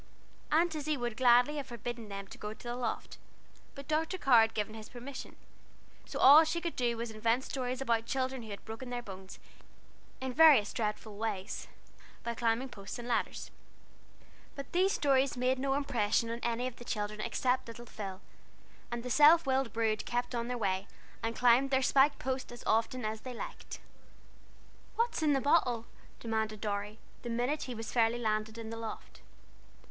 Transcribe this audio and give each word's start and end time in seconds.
Aunt 0.51 0.73
Izzie 0.73 0.97
would 0.97 1.15
gladly 1.15 1.57
have 1.57 1.67
forbidden 1.67 2.09
them 2.09 2.25
to 2.29 2.37
go 2.39 2.55
the 2.55 2.75
loft, 2.75 3.19
but 3.75 3.87
Dr. 3.87 4.17
Carr 4.17 4.41
had 4.41 4.55
given 4.55 4.73
his 4.73 4.89
permission, 4.89 5.35
so 6.07 6.17
all 6.17 6.43
she 6.43 6.59
could 6.59 6.75
do 6.75 6.97
was 6.97 7.09
to 7.11 7.15
invent 7.17 7.43
stories 7.43 7.81
about 7.81 8.07
children 8.07 8.41
who 8.41 8.49
had 8.49 8.65
broken 8.65 8.89
their 8.89 9.03
bones 9.03 9.37
in 10.19 10.33
various 10.33 10.73
dreadful 10.73 11.17
ways, 11.17 11.67
by 12.23 12.33
climbing 12.33 12.69
posts 12.69 12.97
and 12.97 13.07
ladders. 13.07 13.51
But 14.55 14.71
these 14.73 14.91
stories 14.93 15.37
made 15.37 15.59
no 15.59 15.75
impression 15.75 16.31
on 16.31 16.39
any 16.41 16.65
of 16.65 16.77
the 16.77 16.83
children 16.83 17.21
except 17.21 17.67
little 17.67 17.85
Phil, 17.85 18.21
and 18.89 19.03
the 19.03 19.11
self 19.11 19.45
willed 19.45 19.71
brood 19.71 20.07
kept 20.07 20.33
on 20.33 20.47
their 20.47 20.57
way, 20.57 20.87
and 21.21 21.35
climbed 21.35 21.69
their 21.69 21.83
spiked 21.83 22.17
post 22.17 22.51
as 22.51 22.63
often 22.65 23.05
as 23.05 23.21
they 23.21 23.35
liked. 23.35 23.79
"What's 24.95 25.21
in 25.21 25.33
the 25.33 25.41
bottle?" 25.41 25.85
demanded 26.19 26.59
Dorry, 26.59 26.97
the 27.21 27.29
minute 27.29 27.65
he 27.65 27.75
was 27.75 27.91
fairly 27.91 28.17
landed 28.17 28.57
in 28.57 28.71
the 28.71 28.77
loft. 28.77 29.21